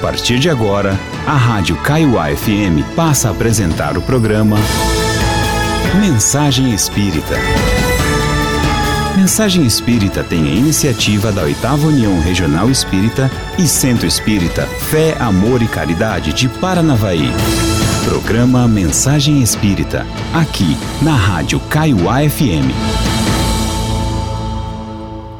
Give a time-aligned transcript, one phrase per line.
[0.00, 4.56] partir de agora, a Rádio Kaiowá FM passa a apresentar o programa
[6.00, 7.34] Mensagem Espírita.
[9.14, 15.60] Mensagem Espírita tem a iniciativa da Oitava União Regional Espírita e Centro Espírita Fé, Amor
[15.60, 17.30] e Caridade de Paranavaí.
[18.04, 22.72] Programa Mensagem Espírita, aqui na Rádio Kaiowá FM.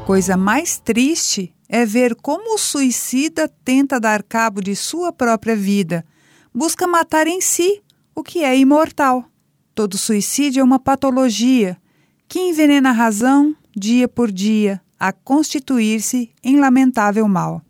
[0.04, 6.04] Coisa mais triste é ver como o suicida tenta dar cabo de sua própria vida,
[6.52, 7.80] busca matar em si
[8.12, 9.24] o que é imortal.
[9.72, 11.78] Todo suicídio é uma patologia
[12.26, 17.62] que envenena a razão dia por dia a constituir-se em lamentável mal.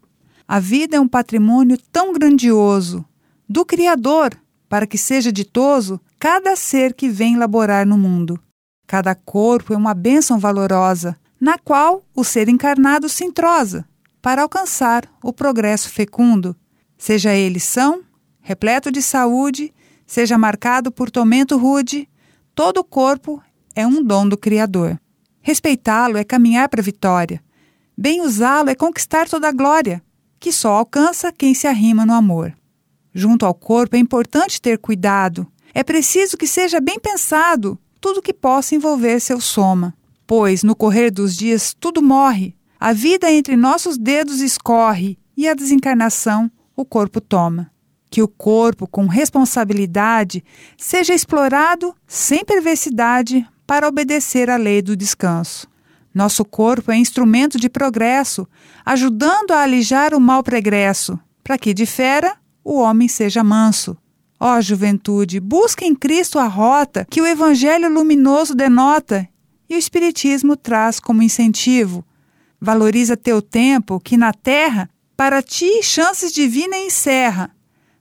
[0.48, 3.04] A vida é um patrimônio tão grandioso
[3.46, 4.34] do Criador
[4.66, 8.40] para que seja ditoso cada ser que vem laborar no mundo.
[8.86, 13.89] Cada corpo é uma bênção valorosa, na qual o ser encarnado se entrosa
[14.22, 16.54] para alcançar o progresso fecundo,
[16.96, 18.02] seja ele são,
[18.40, 19.72] repleto de saúde,
[20.06, 22.08] seja marcado por tormento rude,
[22.54, 23.42] todo o corpo
[23.74, 25.00] é um dom do Criador.
[25.40, 27.42] Respeitá-lo é caminhar para a vitória.
[27.96, 30.02] Bem usá-lo é conquistar toda a glória,
[30.38, 32.54] que só alcança quem se arrima no amor.
[33.14, 35.46] Junto ao corpo é importante ter cuidado.
[35.74, 39.94] É preciso que seja bem pensado tudo que possa envolver seu soma,
[40.26, 45.52] pois no correr dos dias tudo morre, a vida entre nossos dedos escorre e a
[45.52, 47.70] desencarnação o corpo toma.
[48.08, 50.42] Que o corpo, com responsabilidade,
[50.78, 55.68] seja explorado sem perversidade para obedecer à lei do descanso.
[56.12, 58.48] Nosso corpo é instrumento de progresso,
[58.84, 62.34] ajudando a alijar o mal pregresso, para que de fera
[62.64, 63.94] o homem seja manso.
[64.40, 69.28] Ó juventude, busque em Cristo a rota que o Evangelho luminoso denota
[69.68, 72.04] e o Espiritismo traz como incentivo
[72.60, 77.54] Valoriza teu tempo, que na terra, para ti chances divinas encerra,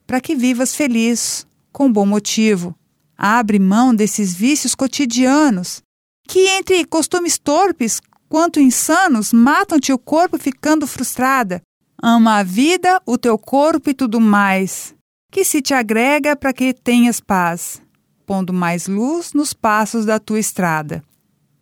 [0.05, 2.75] para que vivas feliz, com bom motivo.
[3.17, 5.81] Abre mão desses vícios cotidianos,
[6.27, 11.61] que entre costumes torpes quanto insanos matam-te o corpo ficando frustrada.
[12.01, 14.93] Ama a vida, o teu corpo e tudo mais,
[15.31, 17.81] que se te agrega para que tenhas paz,
[18.25, 21.03] pondo mais luz nos passos da tua estrada.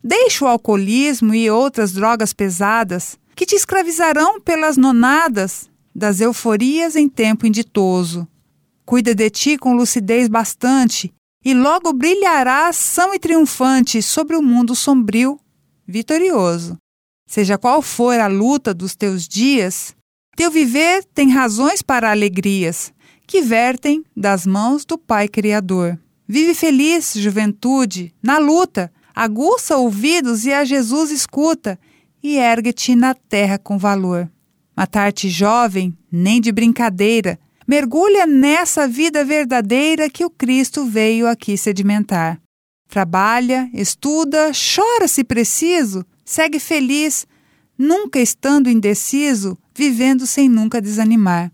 [0.02, 7.08] Deixa o alcoolismo e outras drogas pesadas que te escravizarão pelas nonadas das euforias em
[7.08, 8.26] tempo inditoso.
[8.84, 11.12] Cuida de ti com lucidez bastante
[11.44, 15.38] e logo brilharás são e triunfante sobre o mundo sombrio,
[15.86, 16.76] vitorioso.
[17.26, 19.94] Seja qual for a luta dos teus dias,
[20.36, 22.92] teu viver tem razões para alegrias
[23.26, 25.98] que vertem das mãos do Pai Criador.
[26.26, 31.76] Vive feliz, juventude, na luta, aguça ouvidos e a Jesus escuta,
[32.22, 34.30] e ergue-te na terra com valor.
[34.76, 37.36] Matar-te jovem, nem de brincadeira,
[37.66, 42.40] mergulha nessa vida verdadeira que o Cristo veio aqui sedimentar.
[42.88, 47.26] Trabalha, estuda, chora se preciso, segue feliz,
[47.76, 51.50] nunca estando indeciso, vivendo sem nunca desanimar.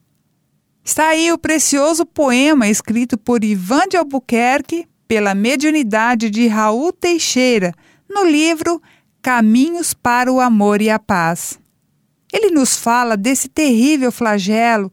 [0.84, 7.74] Está aí o precioso poema escrito por Ivan de Albuquerque pela mediunidade de Raul Teixeira
[8.08, 8.80] no livro
[9.20, 11.58] Caminhos para o Amor e a Paz.
[12.32, 14.92] Ele nos fala desse terrível flagelo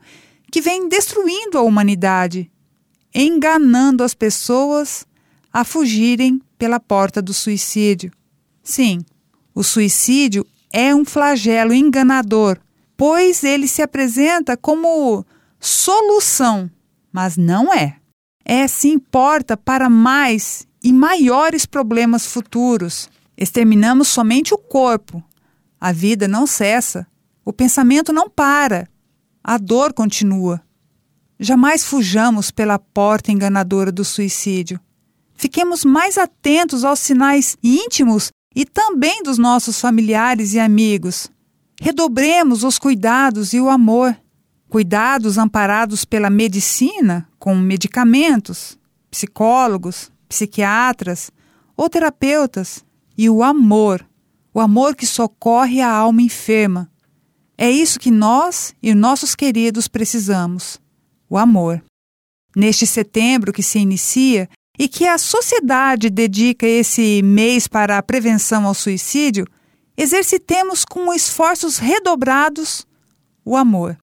[0.52, 2.52] que vem destruindo a humanidade,
[3.14, 5.06] enganando as pessoas
[5.52, 8.12] a fugirem pela porta do suicídio.
[8.64, 9.04] Sim,
[9.56, 12.58] o suicídio é um flagelo enganador,
[12.96, 15.26] pois ele se apresenta como
[15.60, 16.70] solução,
[17.12, 18.01] mas não é
[18.46, 23.10] é sim porta para mais e maiores problemas futuros.
[23.38, 25.24] Exterminamos somente o corpo.
[25.80, 27.08] A vida não cessa.
[27.46, 28.88] O pensamento não para.
[29.44, 30.62] A dor continua.
[31.40, 34.80] Jamais fujamos pela porta enganadora do suicídio.
[35.34, 41.32] Fiquemos mais atentos aos sinais íntimos e também dos nossos familiares e amigos.
[41.80, 44.16] Redobremos os cuidados e o amor
[44.72, 48.80] cuidados amparados pela medicina, com medicamentos,
[49.12, 51.30] psicólogos, psiquiatras
[51.76, 52.82] ou terapeutas,
[53.18, 54.08] e o amor,
[54.54, 56.90] o amor que socorre a alma enferma.
[57.58, 60.80] É isso que nós e nossos queridos precisamos:
[61.30, 61.84] o amor.
[62.56, 68.66] Neste setembro que se inicia e que a sociedade dedica esse mês para a prevenção
[68.66, 69.46] ao suicídio,
[69.98, 72.88] exercitemos com esforços redobrados
[73.44, 73.98] o amor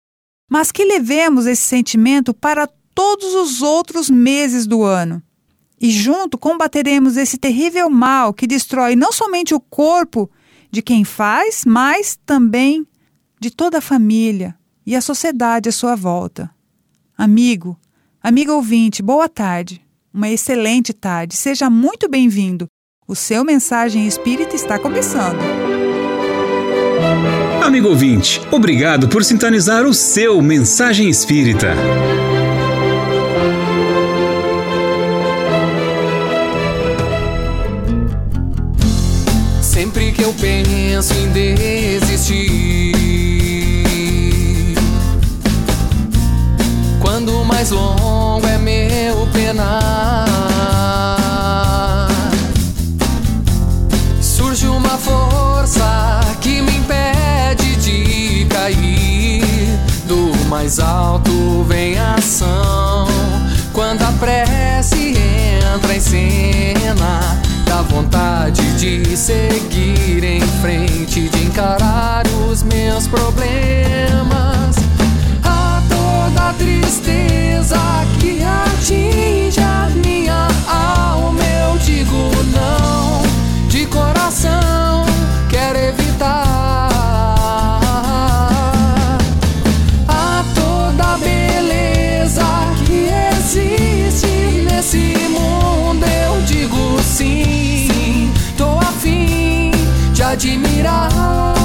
[0.48, 5.22] mas que levemos esse sentimento para todos os outros meses do ano.
[5.80, 10.28] E junto combateremos esse terrível mal que destrói não somente o corpo
[10.70, 12.86] de quem faz, mas também
[13.40, 16.50] de toda a família e a sociedade à sua volta.
[17.16, 17.78] Amigo,
[18.22, 19.84] amigo ouvinte, boa tarde.
[20.12, 21.36] Uma excelente tarde.
[21.36, 22.66] Seja muito bem-vindo.
[23.06, 25.77] O seu Mensagem Espírita está começando.
[27.62, 31.74] Amigo ouvinte, obrigado por sintonizar o seu Mensagem Espírita.
[39.60, 42.94] Sempre que eu penso em desistir,
[47.00, 48.47] quando mais longo
[68.78, 73.67] de seguir em frente, de encarar os meus problemas.
[100.28, 101.57] Admirar.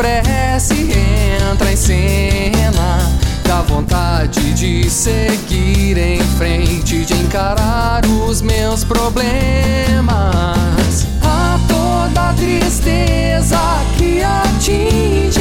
[0.00, 0.88] Prece
[1.52, 2.98] entra em cena.
[3.44, 10.16] Dá vontade de seguir em frente, de encarar os meus problemas.
[11.22, 13.58] A toda tristeza
[13.98, 15.39] que atinge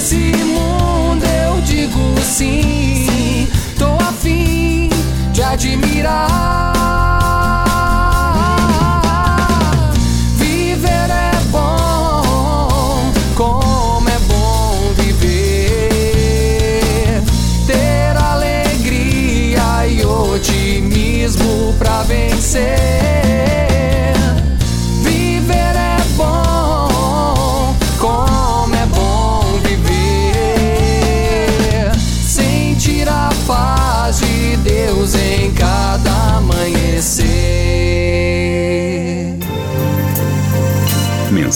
[0.00, 3.46] nesse mundo, eu digo sim,
[3.78, 4.88] tô afim
[5.30, 7.19] de admirar.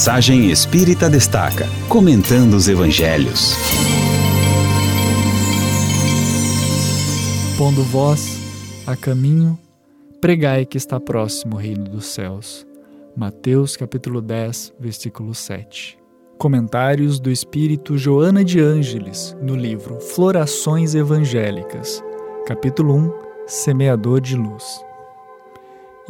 [0.04, 3.54] Mensagem Espírita Destaca, comentando os evangelhos.
[7.56, 8.38] Pondo vós
[8.86, 9.58] a caminho,
[10.20, 12.66] pregai que está próximo o reino dos céus.
[13.16, 15.98] Mateus capítulo 10, versículo 7.
[16.36, 22.04] Comentários do Espírito Joana de Ângeles no livro Florações Evangélicas,
[22.46, 23.12] capítulo 1,
[23.46, 24.84] Semeador de Luz.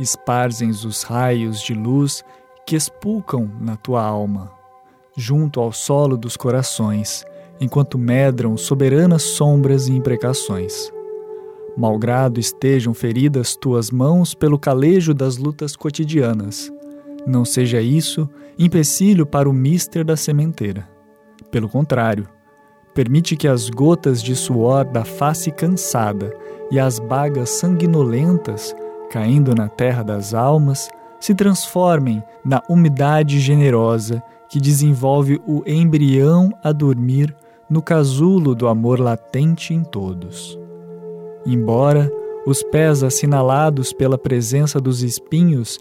[0.00, 2.24] Esparzem os raios de luz
[2.66, 4.50] que expulcam na tua alma,
[5.16, 7.24] junto ao solo dos corações,
[7.60, 10.92] enquanto medram soberanas sombras e imprecações.
[11.76, 16.72] Malgrado estejam feridas tuas mãos pelo calejo das lutas cotidianas,
[17.26, 18.28] não seja isso
[18.58, 20.88] empecilho para o mister da sementeira.
[21.50, 22.28] Pelo contrário,
[22.92, 26.32] permite que as gotas de suor da face cansada
[26.70, 28.74] e as bagas sanguinolentas,
[29.10, 30.88] caindo na terra das almas,
[31.24, 37.34] se transformem na umidade generosa que desenvolve o embrião a dormir
[37.70, 40.58] no casulo do amor latente em todos.
[41.46, 42.12] Embora
[42.46, 45.78] os pés assinalados pela presença dos espinhos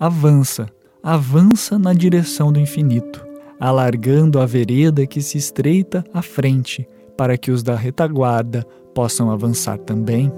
[0.00, 0.66] avança,
[1.02, 3.22] avança na direção do infinito,
[3.60, 9.76] alargando a vereda que se estreita à frente para que os da retaguarda possam avançar
[9.76, 10.32] também.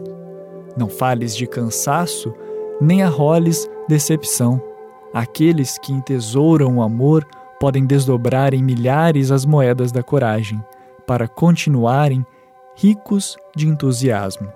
[0.77, 2.35] Não fales de cansaço,
[2.81, 4.61] nem arroles decepção.
[5.13, 7.27] Aqueles que entesouram o amor
[7.59, 10.63] podem desdobrar em milhares as moedas da coragem,
[11.07, 12.25] para continuarem
[12.77, 14.49] ricos de entusiasmo.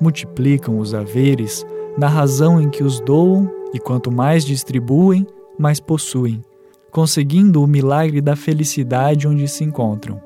[0.00, 1.64] Multiplicam os haveres
[1.96, 5.26] na razão em que os doam, e quanto mais distribuem,
[5.58, 6.42] mais possuem,
[6.90, 10.20] conseguindo o milagre da felicidade onde se encontram.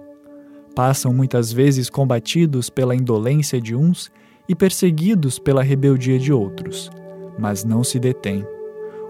[0.74, 4.10] Passam muitas vezes combatidos pela indolência de uns
[4.48, 6.90] e perseguidos pela rebeldia de outros,
[7.38, 8.46] mas não se detêm.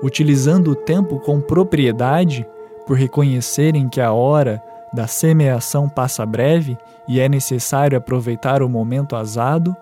[0.03, 2.47] Utilizando o tempo com propriedade,
[2.87, 6.79] por reconhecerem que a hora da semeação passa breve
[7.09, 9.75] e é necessário aproveitar o momento azado,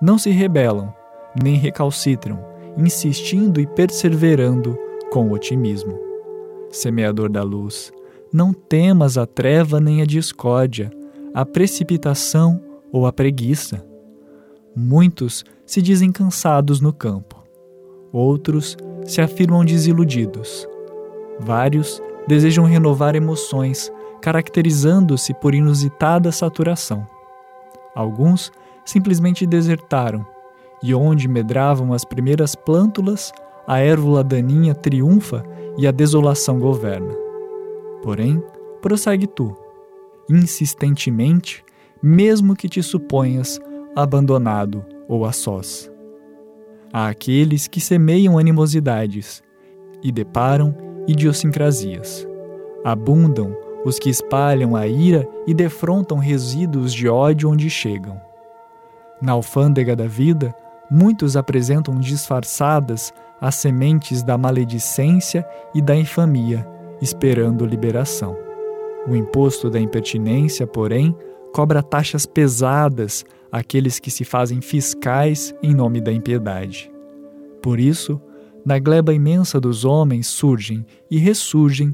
[0.00, 0.92] não se rebelam,
[1.42, 2.38] nem recalcitram,
[2.76, 4.78] insistindo e perseverando
[5.10, 5.98] com otimismo.
[6.70, 7.92] Semeador da luz,
[8.32, 10.90] não temas a treva nem a discórdia,
[11.34, 13.84] a precipitação ou a preguiça.
[14.74, 17.41] Muitos se dizem cansados no campo,
[18.12, 20.68] outros se afirmam desiludidos.
[21.40, 23.90] Vários desejam renovar emoções,
[24.20, 27.06] caracterizando-se por inusitada saturação.
[27.94, 28.52] Alguns
[28.84, 30.26] simplesmente desertaram,
[30.82, 33.32] e onde medravam as primeiras plântulas,
[33.66, 35.44] a érvula daninha triunfa
[35.78, 37.14] e a desolação governa.
[38.02, 38.42] Porém,
[38.80, 39.56] prossegue tu
[40.28, 41.64] insistentemente,
[42.02, 43.60] mesmo que te suponhas
[43.94, 45.91] abandonado ou a sós.
[46.92, 49.42] Há aqueles que semeiam animosidades
[50.02, 50.74] e deparam
[51.08, 52.28] idiosincrasias.
[52.84, 58.20] Abundam os que espalham a ira e defrontam resíduos de ódio onde chegam.
[59.22, 60.54] Na alfândega da vida,
[60.90, 66.68] muitos apresentam disfarçadas as sementes da maledicência e da infamia,
[67.00, 68.36] esperando liberação.
[69.08, 71.16] O imposto da impertinência, porém,
[71.52, 76.90] cobra taxas pesadas àqueles que se fazem fiscais em nome da impiedade.
[77.60, 78.18] Por isso,
[78.64, 81.92] na gleba imensa dos homens surgem e ressurgem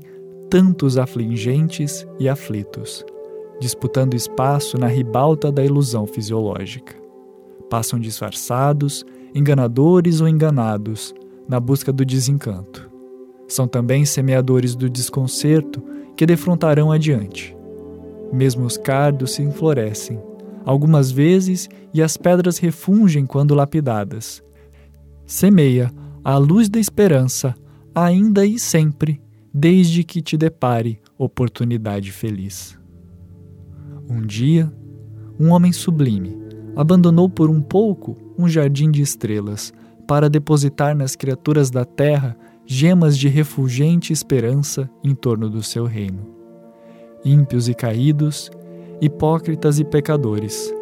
[0.48, 3.04] tantos afligentes e aflitos,
[3.60, 6.94] disputando espaço na ribalta da ilusão fisiológica.
[7.68, 11.14] Passam disfarçados, enganadores ou enganados,
[11.48, 12.88] na busca do desencanto.
[13.46, 15.82] São também semeadores do desconcerto
[16.16, 17.56] que defrontarão adiante.
[18.32, 20.20] Mesmo os cardos se enflorescem,
[20.64, 24.42] algumas vezes, e as pedras refungem quando lapidadas.
[25.26, 25.92] Semeia
[26.24, 27.54] a luz da esperança,
[27.94, 29.20] ainda e sempre,
[29.52, 32.78] desde que te depare oportunidade feliz.
[34.08, 34.72] Um dia,
[35.38, 36.36] um homem sublime
[36.76, 39.72] abandonou por um pouco um jardim de estrelas
[40.06, 46.26] para depositar nas criaturas da terra gemas de refulgente esperança em torno do seu reino.
[47.24, 48.50] Ímpios e caídos,
[49.00, 50.72] hipócritas e pecadores,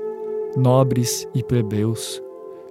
[0.57, 2.23] nobres e plebeus,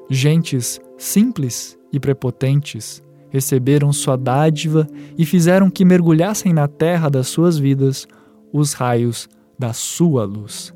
[0.10, 4.88] gentes simples e prepotentes, receberam sua dádiva
[5.18, 8.08] e fizeram que mergulhassem na terra das suas vidas
[8.52, 9.28] os raios
[9.60, 10.74] da sua luz,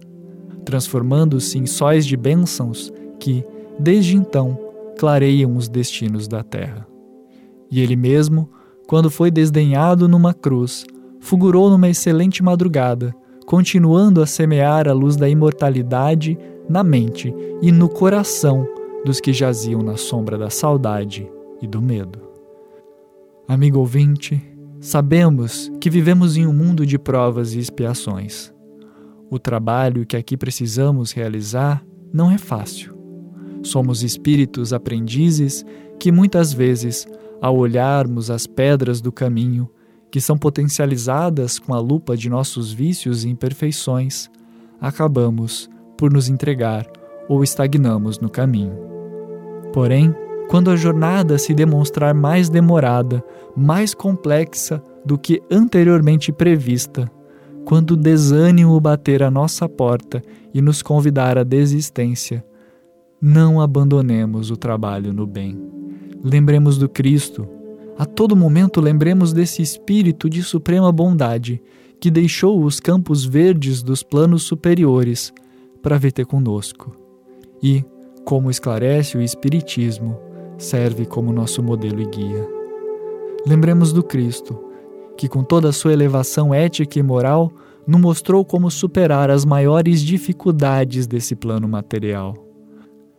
[0.66, 3.44] transformando-se em sóis de bênçãos que,
[3.80, 4.58] desde então,
[4.98, 6.86] clareiam os destinos da terra.
[7.72, 8.50] E ele mesmo,
[8.88, 10.86] quando foi desdenhado numa cruz,
[11.20, 13.16] fulgurou numa excelente madrugada,
[13.50, 16.38] continuando a semear a luz da imortalidade
[16.70, 18.63] na mente e no coração
[19.03, 21.27] dos que jaziam na sombra da saudade
[21.60, 22.20] e do medo.
[23.48, 24.39] Amigo ouvinte,
[24.79, 28.53] sabemos que vivemos em um mundo de provas e expiações.
[29.32, 32.96] O trabalho que aqui precisamos realizar não é fácil.
[33.63, 35.65] Somos espíritos aprendizes
[36.00, 37.08] que muitas vezes
[37.41, 39.68] ao olharmos as pedras do caminho,
[40.12, 44.30] que são potencializadas com a lupa de nossos vícios e imperfeições,
[44.80, 46.86] acabamos por nos entregar
[47.28, 48.74] ou estagnamos no caminho.
[49.74, 50.16] Porém,
[50.48, 53.24] quando a jornada se demonstrar mais demorada,
[53.56, 57.10] mais complexa do que anteriormente prevista,
[57.66, 60.24] quando o desânimo bater à nossa porta
[60.54, 62.44] e nos convidar à desistência,
[63.22, 65.80] não abandonemos o trabalho no bem
[66.24, 67.48] lembremos do Cristo.
[68.00, 71.62] A todo momento lembremos desse Espírito de suprema bondade
[72.00, 75.34] que deixou os campos verdes dos planos superiores
[75.84, 76.96] para vir ter conosco.
[77.62, 77.84] E,
[78.24, 80.18] como esclarece o Espiritismo,
[80.58, 82.48] serve como nosso modelo e guia.
[83.46, 84.58] Lembremos do Cristo,
[85.18, 87.51] que com toda a sua elevação ética e moral,
[87.86, 92.34] nos mostrou como superar as maiores dificuldades desse plano material.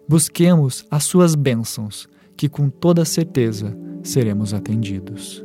[0.08, 2.08] Busquemos as suas bênçãos
[2.40, 5.44] que com toda certeza seremos atendidos.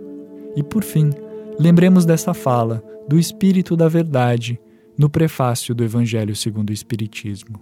[0.55, 1.09] E por fim,
[1.59, 4.57] lembremos dessa fala do Espírito da Verdade,
[4.97, 7.59] no prefácio do Evangelho segundo o Espiritismo.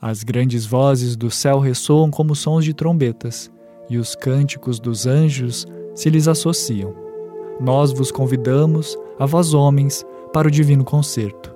[0.00, 3.50] As grandes vozes do céu ressoam como sons de trombetas,
[3.90, 6.94] e os cânticos dos anjos se lhes associam.
[7.60, 11.54] Nós vos convidamos, a vós homens, para o divino concerto.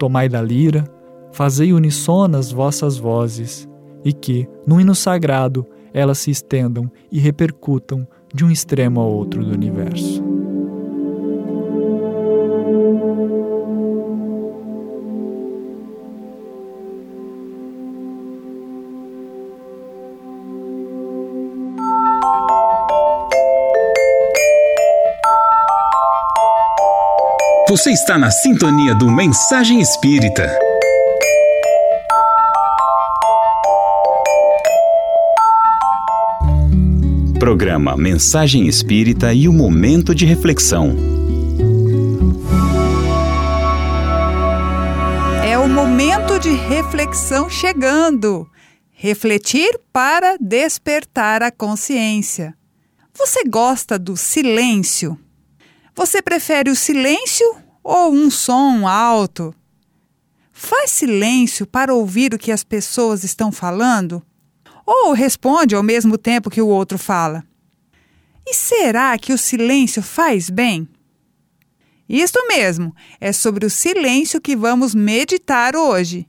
[0.00, 0.84] Tomai da lira,
[1.30, 3.68] fazei unissonas vossas vozes,
[4.04, 5.64] e que, no hino sagrado,
[5.94, 10.22] elas se estendam e repercutam de um extremo ao outro do universo.
[27.68, 30.63] Você está na sintonia do Mensagem Espírita.
[37.44, 40.96] Programa Mensagem Espírita e o Momento de Reflexão.
[45.46, 48.48] É o momento de reflexão chegando.
[48.90, 52.56] Refletir para despertar a consciência.
[53.12, 55.20] Você gosta do silêncio?
[55.94, 57.46] Você prefere o silêncio
[57.82, 59.54] ou um som alto?
[60.50, 64.22] Faz silêncio para ouvir o que as pessoas estão falando?
[64.86, 67.44] Ou responde ao mesmo tempo que o outro fala?
[68.46, 70.88] E será que o silêncio faz bem?
[72.08, 76.28] Isto mesmo, é sobre o silêncio que vamos meditar hoje.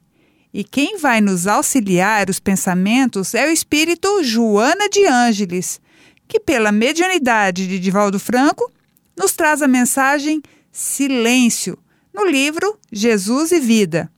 [0.54, 5.82] E quem vai nos auxiliar os pensamentos é o espírito Joana de Ângeles,
[6.28, 8.72] que, pela mediunidade de Divaldo Franco,
[9.18, 11.78] nos traz a mensagem Silêncio,
[12.14, 14.10] no livro Jesus e Vida.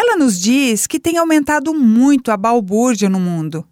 [0.00, 3.66] Ela nos diz que tem aumentado muito a balbúrdia no mundo.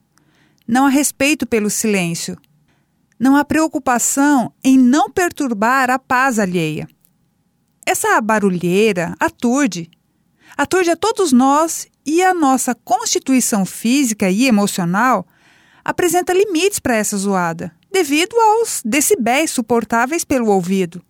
[0.67, 2.37] Não há respeito pelo silêncio.
[3.17, 6.89] Não há preocupação em não perturbar a paz alheia.
[7.87, 9.89] Essa barulheira aturde.
[10.57, 15.25] Aturde a todos nós e a nossa constituição física e emocional
[15.85, 21.01] apresenta limites para essa zoada devido aos decibéis suportáveis pelo ouvido.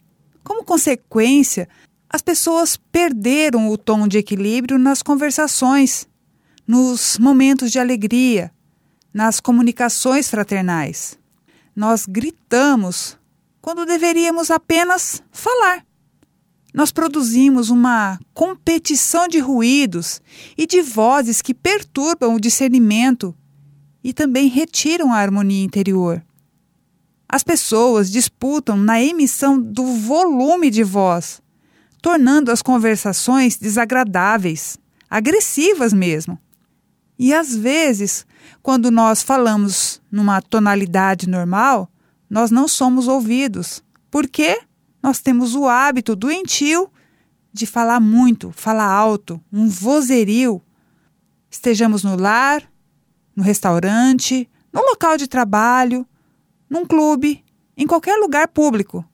[0.45, 1.67] Como consequência,
[2.09, 6.07] as pessoas perderam o tom de equilíbrio nas conversações,
[6.67, 8.53] nos momentos de alegria,
[9.13, 11.19] nas comunicações fraternais.
[11.75, 13.19] Nós gritamos
[13.61, 15.85] quando deveríamos apenas falar.
[16.73, 20.21] Nós produzimos uma competição de ruídos
[20.57, 23.35] e de vozes que perturbam o discernimento
[24.05, 26.25] e também retiram a harmonia interior.
[27.29, 31.43] As pessoas disputam na emissão do volume de voz,
[32.07, 34.79] tornando as conversações desagradáveis,
[35.11, 36.39] agressivas mesmo.
[37.19, 38.25] E às vezes,
[38.63, 41.91] quando nós falamos numa tonalidade normal,
[42.31, 44.63] nós não somos ouvidos, porque
[45.03, 46.89] nós temos o hábito doentio
[47.53, 50.63] de falar muito, falar alto, um vozerio.
[51.51, 52.63] Estejamos no lar,
[53.35, 56.07] no restaurante, no local de trabalho,
[56.71, 57.45] num clube,
[57.77, 59.05] em qualquer lugar público.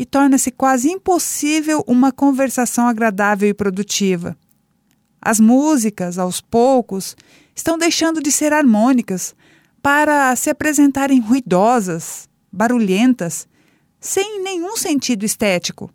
[0.00, 4.34] E torna-se quase impossível uma conversação agradável e produtiva.
[5.20, 7.14] As músicas, aos poucos,
[7.54, 9.34] estão deixando de ser harmônicas
[9.82, 13.46] para se apresentarem ruidosas, barulhentas,
[14.00, 15.90] sem nenhum sentido estético.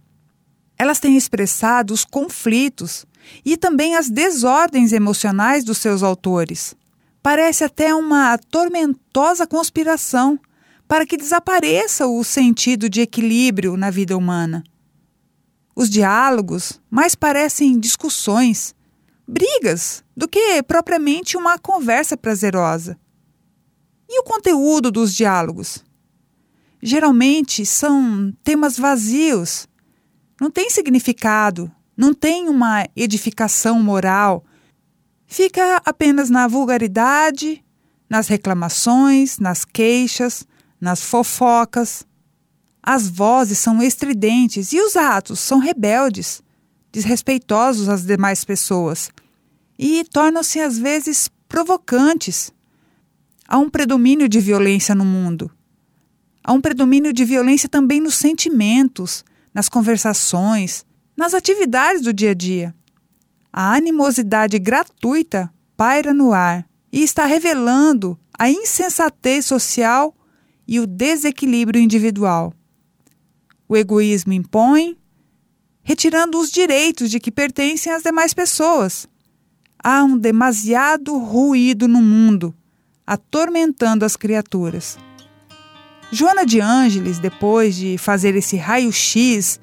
[0.78, 3.08] Elas têm expressado os conflitos
[3.44, 6.76] e também as desordens emocionais dos seus autores.
[7.24, 10.40] Parece até uma tormentosa conspiração
[10.88, 14.64] para que desapareça o sentido de equilíbrio na vida humana.
[15.76, 18.74] Os diálogos mais parecem discussões,
[19.28, 22.98] brigas, do que propriamente uma conversa prazerosa.
[24.08, 25.84] E o conteúdo dos diálogos?
[26.82, 29.68] Geralmente são temas vazios,
[30.40, 34.46] não tem significado, não tem uma edificação moral.
[35.26, 37.64] Fica apenas na vulgaridade,
[38.10, 40.46] nas reclamações, nas queixas,
[40.86, 42.06] nas fofocas.
[42.82, 46.44] As vozes são estridentes e os atos são rebeldes,
[46.92, 49.10] desrespeitosos às demais pessoas
[49.80, 52.54] e tornam-se às vezes provocantes.
[53.48, 55.50] Há um predomínio de violência no mundo.
[56.44, 60.86] Há um predomínio de violência também nos sentimentos, nas conversações,
[61.18, 62.76] nas atividades do dia a dia.
[63.52, 70.16] A animosidade gratuita paira no ar e está revelando a insensatez social
[70.68, 72.54] e o desequilíbrio individual.
[73.68, 74.98] O egoísmo impõe,
[75.84, 79.08] retirando os direitos de que pertencem às demais pessoas.
[79.84, 82.56] Há um demasiado ruído no mundo,
[83.06, 84.98] atormentando as criaturas.
[86.12, 89.60] Joana de Ângeles, depois de fazer esse raio-x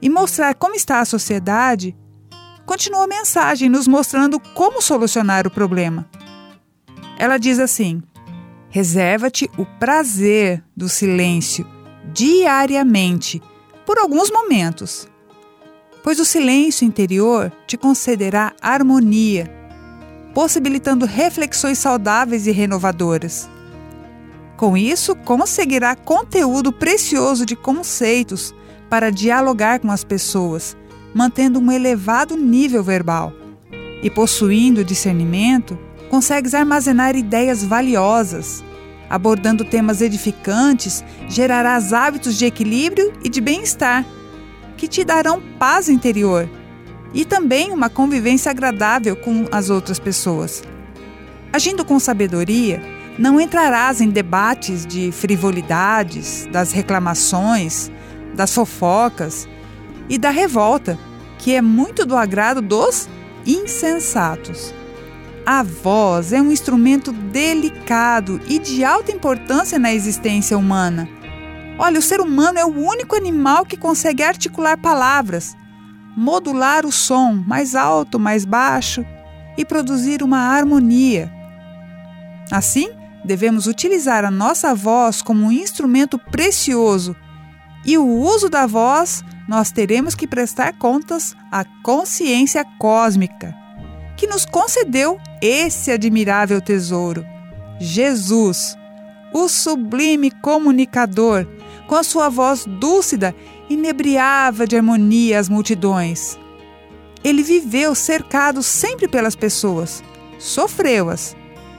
[0.00, 1.94] e mostrar como está a sociedade,
[2.64, 6.08] continua a mensagem nos mostrando como solucionar o problema.
[7.18, 8.02] Ela diz assim:
[8.70, 11.66] reserva-te o prazer do silêncio
[12.12, 13.42] diariamente,
[13.84, 15.08] por alguns momentos,
[16.02, 19.50] pois o silêncio interior te concederá harmonia,
[20.32, 23.48] possibilitando reflexões saudáveis e renovadoras.
[24.56, 28.54] Com isso, conseguirá conteúdo precioso de conceitos
[28.88, 30.76] para dialogar com as pessoas,
[31.14, 33.32] mantendo um elevado nível verbal.
[34.02, 35.78] E possuindo discernimento,
[36.10, 38.62] consegues armazenar ideias valiosas.
[39.08, 44.04] Abordando temas edificantes, gerarás hábitos de equilíbrio e de bem-estar,
[44.76, 46.48] que te darão paz interior
[47.12, 50.62] e também uma convivência agradável com as outras pessoas.
[51.52, 52.82] Agindo com sabedoria,
[53.18, 57.90] não entrarás em debates de frivolidades, das reclamações,
[58.34, 59.48] das fofocas
[60.08, 60.98] e da revolta,
[61.38, 63.08] que é muito do agrado dos
[63.44, 64.72] insensatos.
[65.52, 71.08] A voz é um instrumento delicado e de alta importância na existência humana.
[71.76, 75.56] Olha, o ser humano é o único animal que consegue articular palavras,
[76.16, 79.04] modular o som mais alto, mais baixo
[79.58, 81.32] e produzir uma harmonia.
[82.52, 82.88] Assim,
[83.24, 87.16] devemos utilizar a nossa voz como um instrumento precioso
[87.84, 93.52] e o uso da voz nós teremos que prestar contas à consciência cósmica,
[94.20, 97.24] que nos concedeu esse admirável tesouro.
[97.80, 98.76] Jesus,
[99.32, 101.46] o sublime comunicador,
[101.86, 103.34] com a sua voz dúcida,
[103.70, 106.38] inebriava de harmonia as multidões.
[107.24, 110.04] Ele viveu cercado sempre pelas pessoas,
[110.38, 111.34] sofreu-as,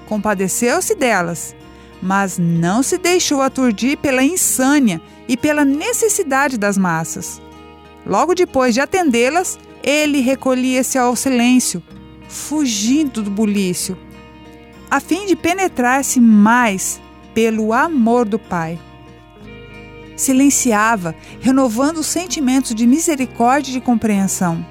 [0.08, 1.56] compadeceu-se delas,
[2.02, 7.40] mas não se deixou aturdir pela insânia e pela necessidade das massas.
[8.04, 11.84] Logo depois de atendê-las, ele recolhia-se ao silêncio,
[12.32, 13.98] fugindo do bulício,
[14.90, 17.02] a fim de penetrar-se mais
[17.34, 18.80] pelo amor do Pai.
[20.16, 24.66] Silenciava, renovando os sentimentos de misericórdia e de compreensão.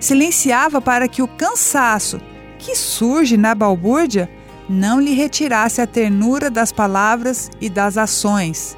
[0.00, 2.20] Silenciava para que o cansaço,
[2.58, 4.30] que surge na balbúrdia,
[4.68, 8.76] não lhe retirasse a ternura das palavras e das ações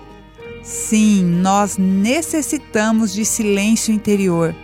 [0.68, 4.54] Sim, nós necessitamos de silêncio interior.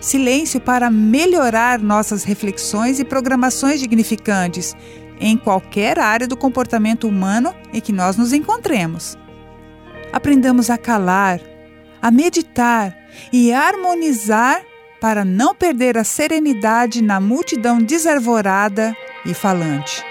[0.00, 4.76] Silêncio para melhorar nossas reflexões e programações dignificantes
[5.20, 9.18] em qualquer área do comportamento humano em que nós nos encontremos.
[10.12, 11.40] Aprendamos a calar,
[12.00, 12.96] a meditar
[13.32, 14.62] e harmonizar
[15.00, 20.04] para não perder a serenidade na multidão desarvorada e falante.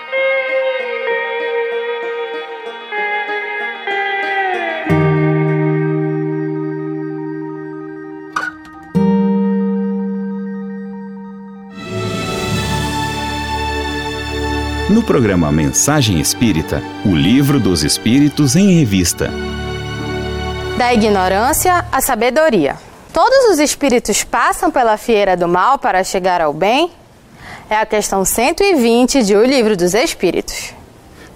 [14.90, 19.30] No programa Mensagem Espírita, o Livro dos Espíritos em Revista.
[20.78, 22.78] Da ignorância à sabedoria.
[23.12, 26.90] Todos os espíritos passam pela fieira do mal para chegar ao bem?
[27.70, 30.74] É a questão 120 de O Livro dos Espíritos.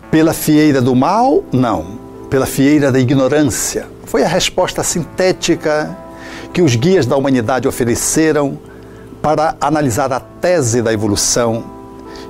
[0.10, 2.00] Pela fieira do mal, não.
[2.30, 3.86] Pela fieira da ignorância.
[4.06, 5.94] Foi a resposta sintética
[6.54, 8.58] que os guias da humanidade ofereceram
[9.22, 11.81] para analisar a tese da evolução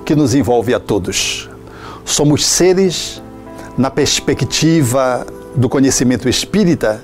[0.05, 1.49] que nos envolve a todos.
[2.03, 3.21] Somos seres,
[3.77, 7.03] na perspectiva do conhecimento espírita,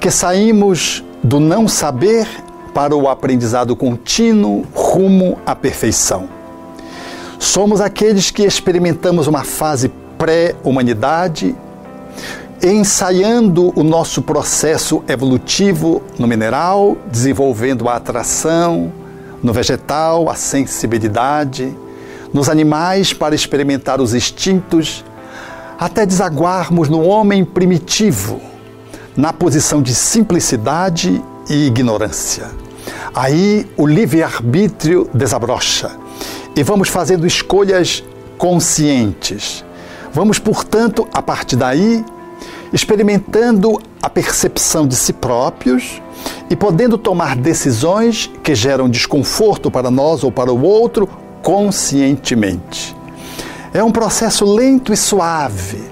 [0.00, 2.26] que saímos do não saber
[2.74, 6.28] para o aprendizado contínuo rumo à perfeição.
[7.38, 11.54] Somos aqueles que experimentamos uma fase pré-humanidade,
[12.62, 18.92] ensaiando o nosso processo evolutivo no mineral, desenvolvendo a atração,
[19.42, 21.76] no vegetal, a sensibilidade,
[22.34, 25.04] nos animais para experimentar os instintos,
[25.78, 28.40] até desaguarmos no homem primitivo,
[29.16, 32.50] na posição de simplicidade e ignorância.
[33.14, 35.92] Aí o livre-arbítrio desabrocha
[36.56, 38.02] e vamos fazendo escolhas
[38.36, 39.64] conscientes.
[40.12, 42.04] Vamos, portanto, a partir daí,
[42.72, 46.02] experimentando a percepção de si próprios
[46.50, 51.08] e podendo tomar decisões que geram desconforto para nós ou para o outro
[51.44, 52.96] conscientemente.
[53.72, 55.84] É um processo lento e suave,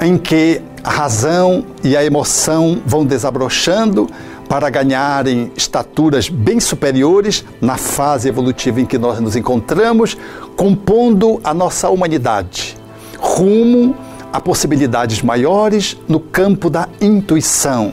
[0.00, 4.08] em que a razão e a emoção vão desabrochando
[4.48, 10.16] para ganharem estaturas bem superiores na fase evolutiva em que nós nos encontramos,
[10.56, 12.76] compondo a nossa humanidade,
[13.18, 13.96] rumo
[14.32, 17.92] a possibilidades maiores no campo da intuição,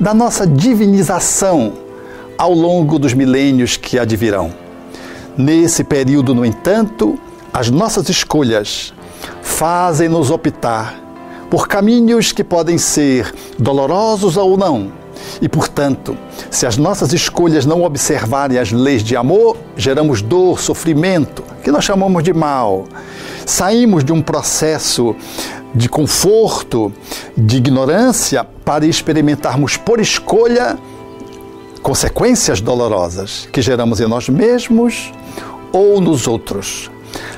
[0.00, 1.74] da nossa divinização,
[2.36, 4.59] ao longo dos milênios que advirão.
[5.36, 7.18] Nesse período, no entanto,
[7.52, 8.92] as nossas escolhas
[9.42, 10.98] fazem-nos optar
[11.50, 14.92] por caminhos que podem ser dolorosos ou não.
[15.40, 16.16] E, portanto,
[16.50, 21.84] se as nossas escolhas não observarem as leis de amor, geramos dor, sofrimento, que nós
[21.84, 22.84] chamamos de mal.
[23.44, 25.14] Saímos de um processo
[25.74, 26.92] de conforto,
[27.36, 30.78] de ignorância, para experimentarmos por escolha
[31.82, 35.12] consequências dolorosas que geramos em nós mesmos
[35.72, 36.90] ou nos outros.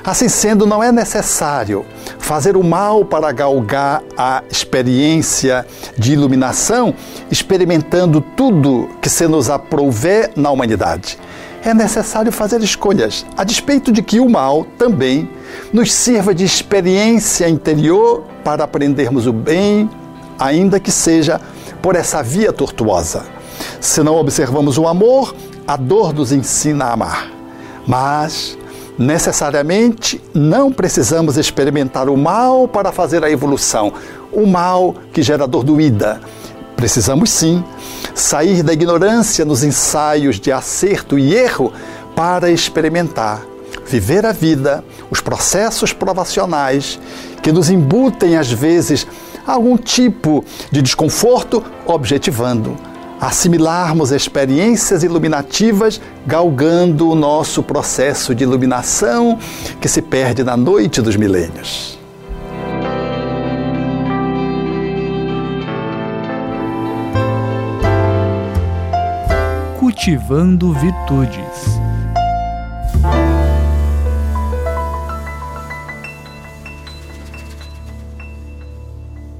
[0.04, 1.84] Assim sendo, não é necessário
[2.18, 6.94] fazer o mal para galgar a experiência de iluminação,
[7.30, 11.18] experimentando tudo que se nos aprouver na humanidade.
[11.64, 15.28] É necessário fazer escolhas, a despeito de que o mal também
[15.72, 19.88] nos sirva de experiência interior para aprendermos o bem,
[20.38, 21.40] ainda que seja
[21.80, 23.41] por essa via tortuosa.
[23.82, 25.34] Se não observamos o amor,
[25.66, 27.32] a dor nos ensina a amar.
[27.84, 28.56] Mas,
[28.96, 33.92] necessariamente, não precisamos experimentar o mal para fazer a evolução,
[34.30, 36.20] o mal que gera dor doída.
[36.76, 37.64] Precisamos sim
[38.14, 41.72] sair da ignorância nos ensaios de acerto e erro
[42.14, 43.42] para experimentar,
[43.84, 47.00] viver a vida, os processos provacionais
[47.42, 49.08] que nos embutem às vezes
[49.44, 52.91] algum tipo de desconforto, objetivando
[53.22, 59.38] assimilarmos experiências iluminativas, galgando o nosso processo de iluminação
[59.80, 61.96] que se perde na noite dos milênios.
[69.78, 71.91] Cultivando virtudes.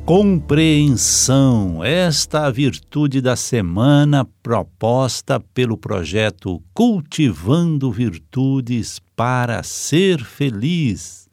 [0.05, 11.29] Compreensão, esta a virtude da semana proposta pelo projeto Cultivando Virtudes para Ser Feliz.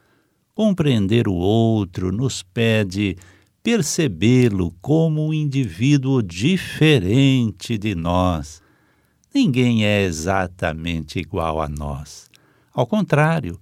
[0.53, 3.17] Compreender o outro nos pede
[3.63, 8.61] percebê-lo como um indivíduo diferente de nós.
[9.33, 12.29] Ninguém é exatamente igual a nós.
[12.71, 13.59] Ao contrário,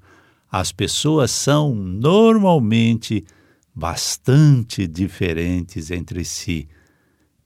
[0.52, 3.24] as pessoas são normalmente
[3.78, 6.68] bastante diferentes entre si.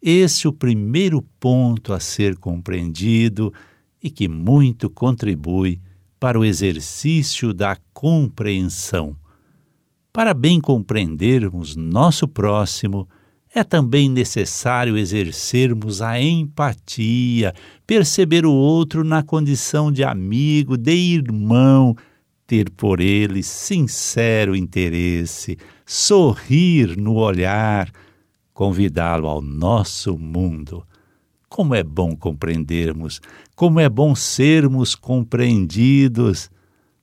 [0.01, 3.53] Esse é o primeiro ponto a ser compreendido
[4.01, 5.81] e que muito contribui
[6.17, 9.13] para o exercício da compreensão.
[10.13, 13.09] Para bem compreendermos nosso próximo,
[13.53, 17.53] é também necessário exercermos a empatia,
[17.85, 21.93] perceber o outro na condição de amigo, de irmão,
[22.51, 27.89] ter por ele sincero interesse, sorrir no olhar,
[28.53, 30.85] convidá-lo ao nosso mundo.
[31.47, 33.21] Como é bom compreendermos,
[33.55, 36.49] como é bom sermos compreendidos.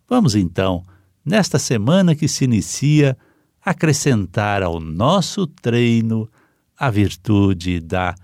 [0.06, 0.84] Vamos então,
[1.24, 3.16] nesta semana que se inicia,
[3.64, 6.28] acrescentar ao nosso treino
[6.76, 8.14] a virtude da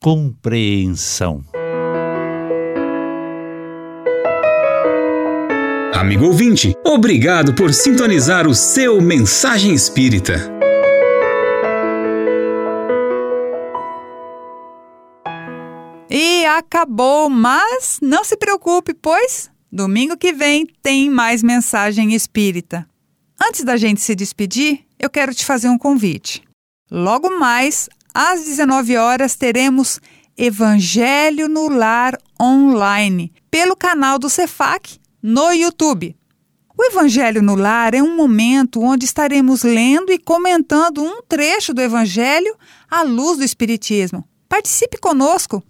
[0.00, 1.44] compreensão.
[6.00, 10.50] Amigo ouvinte, obrigado por sintonizar o seu Mensagem Espírita.
[16.08, 22.88] E acabou, mas não se preocupe, pois domingo que vem tem mais mensagem espírita.
[23.38, 26.42] Antes da gente se despedir, eu quero te fazer um convite.
[26.90, 30.00] Logo mais, às 19 horas, teremos
[30.34, 36.16] Evangelho no Lar Online, pelo canal do Cefac no YouTube.
[36.76, 41.82] O Evangelho no Lar é um momento onde estaremos lendo e comentando um trecho do
[41.82, 42.56] Evangelho
[42.90, 44.26] à luz do Espiritismo.
[44.48, 45.62] Participe conosco!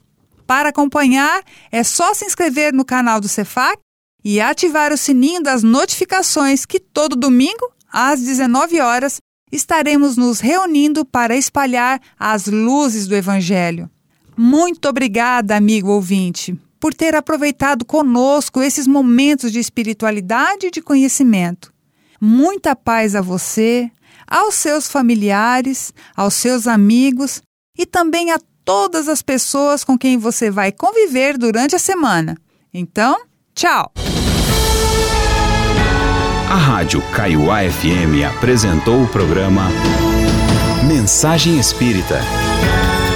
[0.46, 3.78] Para acompanhar, é só se inscrever no canal do Cefac
[4.24, 11.04] e ativar o sininho das notificações que todo domingo, às 19 horas, estaremos nos reunindo
[11.04, 13.90] para espalhar as luzes do Evangelho.
[14.36, 21.72] Muito obrigada, amigo ouvinte, por ter aproveitado conosco esses momentos de espiritualidade e de conhecimento.
[22.18, 23.90] Muita paz a você,
[24.26, 27.42] aos seus familiares, aos seus amigos
[27.78, 32.36] e também a todas as pessoas com quem você vai conviver durante a semana.
[32.72, 33.20] Então,
[33.54, 33.92] tchau!
[36.48, 39.68] A Rádio Kaiowá FM apresentou o programa
[40.86, 42.20] Mensagem Espírita.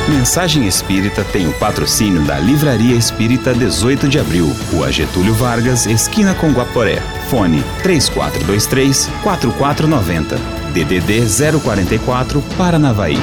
[0.08, 6.34] Mensagem Espírita tem o patrocínio da Livraria Espírita 18 de Abril, Rua Getúlio Vargas, esquina
[6.34, 7.00] com Guaporé.
[7.30, 10.36] Fone 3423 4490.
[10.74, 13.16] DDD 044 Paranavaí.